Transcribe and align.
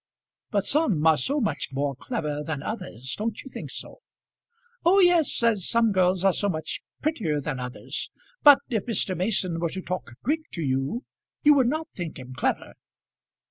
"But 0.49 0.65
some 0.65 1.05
are 1.05 1.15
so 1.15 1.39
much 1.39 1.69
more 1.71 1.95
clever 1.95 2.41
than 2.43 2.63
others. 2.63 3.13
Don't 3.15 3.43
you 3.43 3.51
think 3.51 3.69
so?" 3.69 3.99
"Oh 4.83 4.97
yes, 4.99 5.43
as 5.43 5.69
some 5.69 5.91
girls 5.91 6.25
are 6.25 6.33
so 6.33 6.49
much 6.49 6.81
prettier 7.03 7.39
than 7.39 7.59
others. 7.59 8.09
But 8.41 8.57
if 8.69 8.87
Mr. 8.87 9.15
Mason 9.15 9.59
were 9.59 9.69
to 9.69 9.81
talk 9.83 10.13
Greek 10.23 10.49
to 10.53 10.63
you, 10.63 11.03
you 11.43 11.53
would 11.53 11.67
not 11.67 11.87
think 11.93 12.17
him 12.17 12.33
clever." 12.33 12.73